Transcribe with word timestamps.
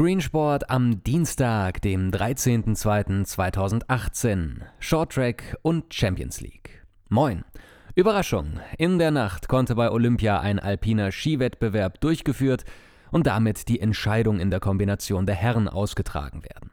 Screensport 0.00 0.70
am 0.70 1.04
Dienstag, 1.04 1.82
dem 1.82 2.10
13.02.2018. 2.10 4.62
Shorttrack 4.78 5.58
und 5.60 5.92
Champions 5.92 6.40
League. 6.40 6.86
Moin. 7.10 7.44
Überraschung. 7.94 8.60
In 8.78 8.98
der 8.98 9.10
Nacht 9.10 9.46
konnte 9.46 9.74
bei 9.74 9.90
Olympia 9.90 10.40
ein 10.40 10.58
alpiner 10.58 11.12
Skiwettbewerb 11.12 12.00
durchgeführt 12.00 12.64
und 13.10 13.26
damit 13.26 13.68
die 13.68 13.78
Entscheidung 13.78 14.40
in 14.40 14.50
der 14.50 14.60
Kombination 14.60 15.26
der 15.26 15.34
Herren 15.34 15.68
ausgetragen 15.68 16.44
werden. 16.44 16.70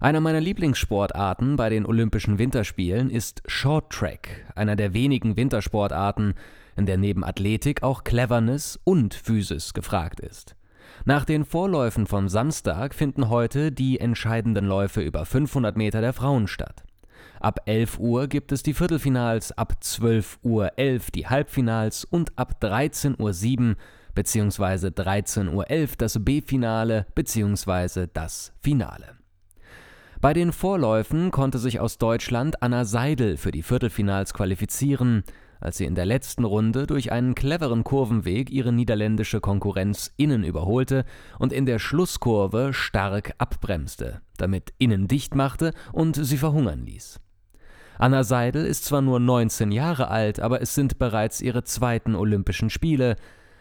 Einer 0.00 0.18
meiner 0.18 0.40
Lieblingssportarten 0.40 1.54
bei 1.54 1.68
den 1.68 1.86
Olympischen 1.86 2.40
Winterspielen 2.40 3.08
ist 3.08 3.44
Shorttrack, 3.46 4.52
einer 4.56 4.74
der 4.74 4.94
wenigen 4.94 5.36
Wintersportarten, 5.36 6.34
in 6.76 6.86
der 6.86 6.96
neben 6.96 7.22
Athletik 7.22 7.84
auch 7.84 8.02
Cleverness 8.02 8.80
und 8.82 9.14
Physis 9.14 9.74
gefragt 9.74 10.18
ist. 10.18 10.56
Nach 11.04 11.24
den 11.24 11.44
Vorläufen 11.44 12.06
vom 12.06 12.28
Samstag 12.28 12.94
finden 12.94 13.28
heute 13.28 13.72
die 13.72 13.98
entscheidenden 14.00 14.66
Läufe 14.66 15.00
über 15.00 15.24
500 15.24 15.76
Meter 15.76 16.00
der 16.00 16.12
Frauen 16.12 16.46
statt. 16.48 16.84
Ab 17.40 17.62
11 17.66 17.98
Uhr 17.98 18.28
gibt 18.28 18.52
es 18.52 18.62
die 18.62 18.74
Viertelfinals, 18.74 19.50
ab 19.52 19.82
12 19.82 20.38
Uhr 20.42 20.78
11 20.78 21.10
die 21.10 21.26
Halbfinals 21.26 22.04
und 22.04 22.38
ab 22.38 22.58
13.07 22.62 23.70
Uhr 23.70 23.76
bzw. 24.14 24.88
13.11 24.88 25.48
Uhr 25.52 25.66
das 25.98 26.24
B-Finale 26.24 27.06
bzw. 27.14 28.06
das 28.12 28.52
Finale. 28.60 29.16
Bei 30.20 30.32
den 30.32 30.52
Vorläufen 30.52 31.32
konnte 31.32 31.58
sich 31.58 31.80
aus 31.80 31.98
Deutschland 31.98 32.62
Anna 32.62 32.84
Seidel 32.84 33.36
für 33.36 33.50
die 33.50 33.64
Viertelfinals 33.64 34.34
qualifizieren 34.34 35.24
als 35.62 35.76
sie 35.76 35.84
in 35.84 35.94
der 35.94 36.06
letzten 36.06 36.44
Runde 36.44 36.86
durch 36.86 37.12
einen 37.12 37.34
cleveren 37.34 37.84
Kurvenweg 37.84 38.50
ihre 38.50 38.72
niederländische 38.72 39.40
Konkurrenz 39.40 40.12
innen 40.16 40.44
überholte 40.44 41.04
und 41.38 41.52
in 41.52 41.66
der 41.66 41.78
Schlusskurve 41.78 42.72
stark 42.72 43.34
abbremste, 43.38 44.20
damit 44.36 44.74
innen 44.78 45.08
dicht 45.08 45.34
machte 45.34 45.72
und 45.92 46.16
sie 46.16 46.36
verhungern 46.36 46.84
ließ. 46.84 47.20
Anna 47.98 48.24
Seidel 48.24 48.66
ist 48.66 48.84
zwar 48.84 49.02
nur 49.02 49.20
19 49.20 49.70
Jahre 49.70 50.08
alt, 50.08 50.40
aber 50.40 50.60
es 50.60 50.74
sind 50.74 50.98
bereits 50.98 51.40
ihre 51.40 51.62
zweiten 51.62 52.16
Olympischen 52.16 52.68
Spiele. 52.68 53.16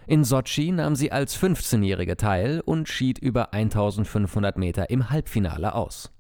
In 0.08 0.24
Sotschi 0.24 0.72
nahm 0.72 0.96
sie 0.96 1.12
als 1.12 1.38
15-Jährige 1.38 2.18
teil 2.18 2.62
und 2.66 2.90
schied 2.90 3.20
über 3.20 3.54
1500 3.54 4.58
Meter 4.58 4.90
im 4.90 5.10
Halbfinale 5.10 5.76
aus. 5.76 6.12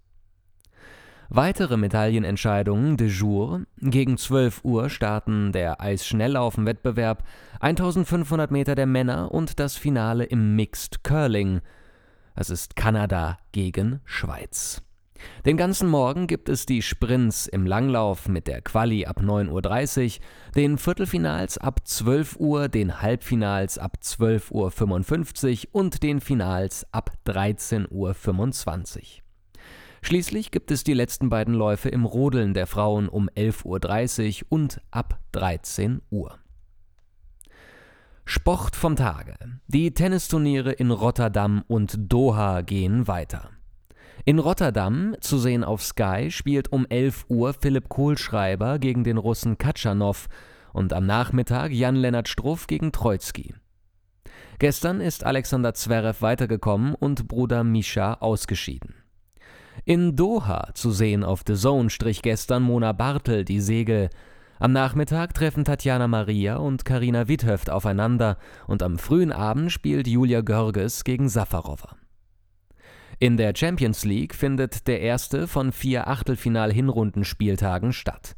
Weitere 1.33 1.77
Medaillenentscheidungen 1.77 2.97
de 2.97 3.07
jour. 3.07 3.61
Gegen 3.79 4.17
12 4.17 4.65
Uhr 4.65 4.89
starten 4.89 5.53
der 5.53 5.79
Eisschnelllaufen-Wettbewerb, 5.79 7.23
1500 7.61 8.51
Meter 8.51 8.75
der 8.75 8.85
Männer 8.85 9.31
und 9.31 9.57
das 9.57 9.77
Finale 9.77 10.25
im 10.25 10.57
Mixed 10.57 11.05
Curling. 11.05 11.61
Es 12.35 12.49
ist 12.49 12.75
Kanada 12.75 13.37
gegen 13.53 14.01
Schweiz. 14.03 14.81
Den 15.45 15.55
ganzen 15.55 15.87
Morgen 15.87 16.27
gibt 16.27 16.49
es 16.49 16.65
die 16.65 16.81
Sprints 16.81 17.47
im 17.47 17.65
Langlauf 17.65 18.27
mit 18.27 18.47
der 18.47 18.61
Quali 18.61 19.05
ab 19.05 19.21
9.30 19.21 20.17
Uhr, 20.17 20.25
den 20.57 20.77
Viertelfinals 20.77 21.57
ab 21.57 21.87
12 21.87 22.41
Uhr, 22.41 22.67
den 22.67 23.01
Halbfinals 23.01 23.77
ab 23.77 23.99
12.55 24.03 25.67
Uhr 25.67 25.79
und 25.79 26.03
den 26.03 26.19
Finals 26.19 26.85
ab 26.91 27.11
13.25 27.25 28.97
Uhr. 28.99 29.30
Schließlich 30.01 30.51
gibt 30.51 30.71
es 30.71 30.83
die 30.83 30.93
letzten 30.93 31.29
beiden 31.29 31.53
Läufe 31.53 31.89
im 31.89 32.05
Rodeln 32.05 32.53
der 32.53 32.67
Frauen 32.67 33.07
um 33.07 33.29
11.30 33.29 34.43
Uhr 34.43 34.47
und 34.49 34.81
ab 34.89 35.19
13 35.31 36.01
Uhr. 36.09 36.37
Sport 38.25 38.75
vom 38.75 38.95
Tage. 38.95 39.35
Die 39.67 39.93
Tennisturniere 39.93 40.71
in 40.71 40.91
Rotterdam 40.91 41.63
und 41.67 41.95
Doha 41.97 42.61
gehen 42.61 43.07
weiter. 43.07 43.51
In 44.25 44.39
Rotterdam, 44.39 45.15
zu 45.19 45.37
sehen 45.37 45.63
auf 45.63 45.83
Sky, 45.83 46.29
spielt 46.29 46.71
um 46.71 46.85
11 46.87 47.25
Uhr 47.29 47.53
Philipp 47.53 47.89
Kohlschreiber 47.89 48.79
gegen 48.79 49.03
den 49.03 49.17
Russen 49.17 49.57
Katschanow 49.57 50.27
und 50.73 50.93
am 50.93 51.05
Nachmittag 51.05 51.71
Jan-Lennart 51.71 52.27
Struff 52.27 52.67
gegen 52.67 52.91
Troitsky. 52.91 53.55
Gestern 54.59 55.01
ist 55.01 55.23
Alexander 55.23 55.73
Zverev 55.73 56.21
weitergekommen 56.21 56.93
und 56.93 57.27
Bruder 57.27 57.63
Mischa 57.63 58.13
ausgeschieden. 58.15 59.00
In 59.85 60.15
Doha 60.15 60.69
zu 60.73 60.91
sehen 60.91 61.23
auf 61.23 61.41
The 61.45 61.55
Zone 61.55 61.89
strich 61.89 62.21
gestern 62.21 62.63
Mona 62.63 62.91
Bartel 62.91 63.45
die 63.45 63.61
Segel. 63.61 64.09
Am 64.59 64.73
Nachmittag 64.73 65.33
treffen 65.33 65.65
Tatjana 65.65 66.07
Maria 66.07 66.57
und 66.57 66.85
Karina 66.85 67.27
Withöft 67.27 67.69
aufeinander 67.69 68.37
und 68.67 68.83
am 68.83 68.99
frühen 68.99 69.31
Abend 69.31 69.71
spielt 69.71 70.07
Julia 70.07 70.41
Görges 70.41 71.03
gegen 71.03 71.29
Safarova. 71.29 71.95
In 73.17 73.37
der 73.37 73.53
Champions 73.55 74.05
League 74.05 74.35
findet 74.35 74.87
der 74.87 75.01
erste 75.01 75.47
von 75.47 75.71
vier 75.71 76.07
Achtelfinal-Hinrundenspieltagen 76.07 77.93
statt. 77.93 78.35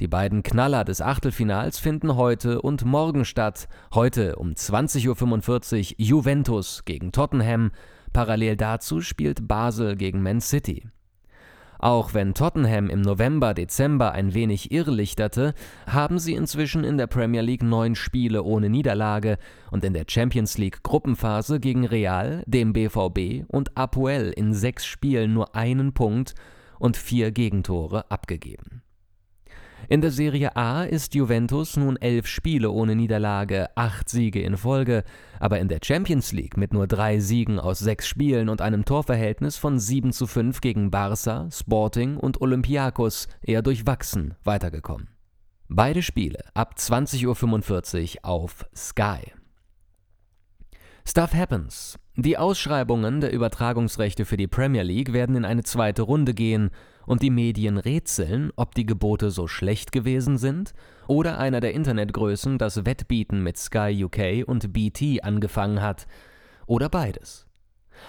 Die 0.00 0.06
beiden 0.06 0.42
Knaller 0.42 0.84
des 0.84 1.00
Achtelfinals 1.00 1.78
finden 1.78 2.14
heute 2.14 2.62
und 2.62 2.84
morgen 2.84 3.24
statt. 3.24 3.68
Heute 3.92 4.36
um 4.36 4.50
20.45 4.52 5.92
Uhr 5.92 5.94
Juventus 5.98 6.84
gegen 6.84 7.10
Tottenham 7.10 7.72
Parallel 8.12 8.56
dazu 8.56 9.00
spielt 9.00 9.48
Basel 9.48 9.96
gegen 9.96 10.22
Man 10.22 10.40
City. 10.40 10.88
Auch 11.78 12.12
wenn 12.12 12.34
Tottenham 12.34 12.90
im 12.90 13.02
November, 13.02 13.54
Dezember 13.54 14.10
ein 14.10 14.34
wenig 14.34 14.72
irrlichterte, 14.72 15.54
haben 15.86 16.18
sie 16.18 16.34
inzwischen 16.34 16.82
in 16.82 16.98
der 16.98 17.06
Premier 17.06 17.42
League 17.42 17.62
neun 17.62 17.94
Spiele 17.94 18.42
ohne 18.42 18.68
Niederlage 18.68 19.38
und 19.70 19.84
in 19.84 19.92
der 19.92 20.04
Champions 20.08 20.58
League 20.58 20.82
Gruppenphase 20.82 21.60
gegen 21.60 21.86
Real, 21.86 22.42
dem 22.46 22.72
BVB 22.72 23.44
und 23.46 23.76
Apoel 23.76 24.32
in 24.36 24.54
sechs 24.54 24.86
Spielen 24.86 25.32
nur 25.32 25.54
einen 25.54 25.92
Punkt 25.92 26.34
und 26.80 26.96
vier 26.96 27.30
Gegentore 27.30 28.10
abgegeben. 28.10 28.82
In 29.90 30.02
der 30.02 30.10
Serie 30.10 30.54
A 30.54 30.84
ist 30.84 31.14
Juventus 31.14 31.78
nun 31.78 31.96
elf 31.96 32.26
Spiele 32.26 32.70
ohne 32.70 32.94
Niederlage, 32.94 33.70
acht 33.74 34.10
Siege 34.10 34.42
in 34.42 34.58
Folge, 34.58 35.02
aber 35.40 35.60
in 35.60 35.68
der 35.68 35.80
Champions 35.82 36.32
League 36.32 36.58
mit 36.58 36.74
nur 36.74 36.86
drei 36.86 37.20
Siegen 37.20 37.58
aus 37.58 37.78
sechs 37.78 38.06
Spielen 38.06 38.50
und 38.50 38.60
einem 38.60 38.84
Torverhältnis 38.84 39.56
von 39.56 39.78
7 39.78 40.12
zu 40.12 40.26
5 40.26 40.60
gegen 40.60 40.90
Barca, 40.90 41.48
Sporting 41.50 42.18
und 42.18 42.42
Olympiakos 42.42 43.28
eher 43.40 43.62
durchwachsen 43.62 44.34
weitergekommen. 44.44 45.08
Beide 45.70 46.02
Spiele 46.02 46.40
ab 46.52 46.74
20.45 46.76 48.16
Uhr 48.16 48.24
auf 48.24 48.66
Sky. 48.76 49.37
Stuff 51.08 51.32
Happens. 51.32 51.98
Die 52.16 52.36
Ausschreibungen 52.36 53.22
der 53.22 53.32
Übertragungsrechte 53.32 54.26
für 54.26 54.36
die 54.36 54.46
Premier 54.46 54.82
League 54.82 55.14
werden 55.14 55.36
in 55.36 55.46
eine 55.46 55.62
zweite 55.62 56.02
Runde 56.02 56.34
gehen 56.34 56.68
und 57.06 57.22
die 57.22 57.30
Medien 57.30 57.78
rätseln, 57.78 58.52
ob 58.56 58.74
die 58.74 58.84
Gebote 58.84 59.30
so 59.30 59.46
schlecht 59.46 59.90
gewesen 59.90 60.36
sind 60.36 60.74
oder 61.06 61.38
einer 61.38 61.60
der 61.60 61.72
Internetgrößen 61.72 62.58
das 62.58 62.84
Wettbieten 62.84 63.42
mit 63.42 63.56
Sky 63.56 64.04
UK 64.04 64.46
und 64.46 64.74
BT 64.74 65.24
angefangen 65.24 65.80
hat 65.80 66.06
oder 66.66 66.90
beides. 66.90 67.46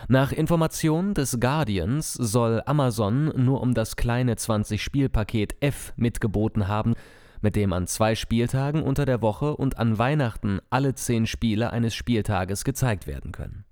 Nach 0.10 0.34
Information 0.34 1.14
des 1.14 1.40
Guardians 1.40 2.12
soll 2.12 2.62
Amazon 2.66 3.32
nur 3.34 3.62
um 3.62 3.74
das 3.74 3.96
kleine 3.96 4.34
20-Spielpaket 4.34 5.56
F 5.62 5.94
mitgeboten 5.96 6.68
haben, 6.68 6.96
mit 7.42 7.56
dem 7.56 7.74
an 7.74 7.88
zwei 7.88 8.16
Spieltagen 8.16 8.84
unter 8.84 9.06
der 9.06 9.22
Woche 9.22 9.56
und 9.56 9.78
an 9.78 9.98
Weihnachten 9.98 10.60
alle 10.70 10.96
zehn 10.96 11.26
Spiele 11.26 11.72
eines 11.72 11.96
Spieltages 11.96 12.64
gezeigt 12.64 13.08
werden 13.08 13.32
können. 13.32 13.66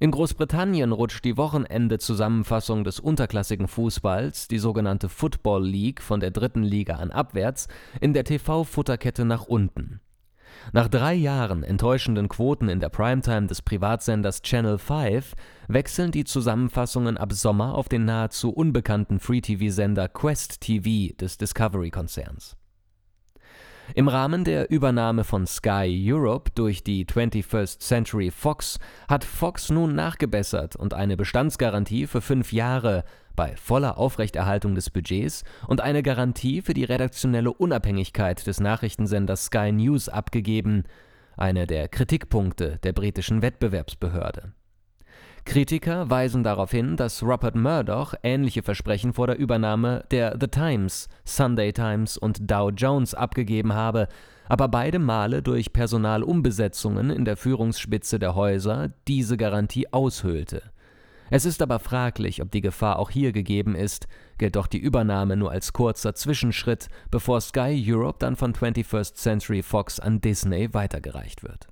In 0.00 0.12
Großbritannien 0.12 0.92
rutscht 0.92 1.24
die 1.24 1.36
Wochenende-Zusammenfassung 1.36 2.84
des 2.84 3.00
unterklassigen 3.00 3.66
Fußballs, 3.66 4.46
die 4.46 4.58
sogenannte 4.58 5.08
Football 5.08 5.66
League, 5.66 6.02
von 6.02 6.20
der 6.20 6.30
dritten 6.30 6.62
Liga 6.62 6.96
an 6.96 7.10
abwärts, 7.10 7.66
in 8.00 8.12
der 8.12 8.22
TV-Futterkette 8.22 9.24
nach 9.24 9.44
unten. 9.44 10.00
Nach 10.72 10.88
drei 10.88 11.14
Jahren 11.14 11.62
enttäuschenden 11.62 12.28
Quoten 12.28 12.68
in 12.68 12.78
der 12.78 12.90
Primetime 12.90 13.46
des 13.46 13.62
Privatsenders 13.62 14.42
Channel 14.42 14.76
5 14.76 15.34
wechseln 15.68 16.10
die 16.10 16.24
Zusammenfassungen 16.24 17.16
ab 17.16 17.32
Sommer 17.32 17.74
auf 17.74 17.88
den 17.88 18.04
nahezu 18.04 18.50
unbekannten 18.50 19.18
Free-TV-Sender 19.18 20.08
Quest 20.08 20.60
TV 20.60 21.14
des 21.16 21.38
Discovery-Konzerns. 21.38 22.56
Im 23.94 24.08
Rahmen 24.08 24.44
der 24.44 24.70
Übernahme 24.70 25.24
von 25.24 25.46
Sky 25.46 25.88
Europe 26.12 26.50
durch 26.54 26.84
die 26.84 27.06
21st 27.06 27.78
Century 27.80 28.30
Fox 28.30 28.78
hat 29.08 29.24
Fox 29.24 29.70
nun 29.70 29.94
nachgebessert 29.94 30.76
und 30.76 30.92
eine 30.92 31.16
Bestandsgarantie 31.16 32.06
für 32.06 32.20
fünf 32.20 32.52
Jahre 32.52 33.04
bei 33.38 33.54
voller 33.56 33.98
Aufrechterhaltung 33.98 34.74
des 34.74 34.90
Budgets 34.90 35.44
und 35.68 35.80
eine 35.80 36.02
Garantie 36.02 36.60
für 36.60 36.74
die 36.74 36.82
redaktionelle 36.82 37.52
Unabhängigkeit 37.52 38.44
des 38.44 38.58
Nachrichtensenders 38.58 39.44
Sky 39.44 39.70
News 39.70 40.08
abgegeben, 40.08 40.82
eine 41.36 41.68
der 41.68 41.86
Kritikpunkte 41.86 42.80
der 42.82 42.92
britischen 42.92 43.40
Wettbewerbsbehörde 43.40 44.54
Kritiker 45.44 46.10
weisen 46.10 46.42
darauf 46.42 46.72
hin, 46.72 46.96
dass 46.96 47.22
Rupert 47.22 47.54
Murdoch 47.54 48.14
ähnliche 48.24 48.64
Versprechen 48.64 49.12
vor 49.12 49.28
der 49.28 49.38
Übernahme 49.38 50.04
der 50.10 50.36
The 50.38 50.48
Times, 50.48 51.08
Sunday 51.24 51.72
Times 51.72 52.18
und 52.18 52.50
Dow 52.50 52.70
Jones 52.70 53.14
abgegeben 53.14 53.72
habe, 53.72 54.08
aber 54.48 54.66
beide 54.66 54.98
Male 54.98 55.42
durch 55.42 55.72
Personalumbesetzungen 55.72 57.10
in 57.10 57.24
der 57.24 57.36
Führungsspitze 57.36 58.18
der 58.18 58.34
Häuser 58.34 58.90
diese 59.06 59.36
Garantie 59.36 59.92
aushöhlte. 59.92 60.62
Es 61.30 61.44
ist 61.44 61.62
aber 61.62 61.78
fraglich, 61.78 62.42
ob 62.42 62.50
die 62.50 62.60
Gefahr 62.60 62.98
auch 62.98 63.10
hier 63.10 63.32
gegeben 63.32 63.74
ist, 63.74 64.08
gilt 64.38 64.56
doch 64.56 64.66
die 64.66 64.78
Übernahme 64.78 65.36
nur 65.36 65.50
als 65.50 65.72
kurzer 65.72 66.14
Zwischenschritt, 66.14 66.88
bevor 67.10 67.40
Sky 67.40 67.84
Europe 67.86 68.18
dann 68.20 68.36
von 68.36 68.54
21st 68.54 69.14
Century 69.14 69.62
Fox 69.62 70.00
an 70.00 70.20
Disney 70.20 70.72
weitergereicht 70.72 71.42
wird. 71.42 71.68